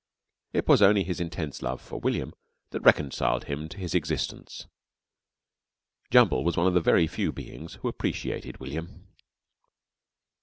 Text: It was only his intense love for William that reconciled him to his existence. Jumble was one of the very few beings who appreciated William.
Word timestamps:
It 0.51 0.67
was 0.67 0.81
only 0.81 1.03
his 1.03 1.19
intense 1.19 1.61
love 1.61 1.79
for 1.79 1.99
William 1.99 2.33
that 2.71 2.79
reconciled 2.79 3.43
him 3.43 3.69
to 3.69 3.77
his 3.77 3.93
existence. 3.93 4.65
Jumble 6.09 6.43
was 6.43 6.57
one 6.57 6.65
of 6.65 6.73
the 6.73 6.81
very 6.81 7.05
few 7.05 7.31
beings 7.31 7.75
who 7.75 7.87
appreciated 7.87 8.57
William. 8.59 9.05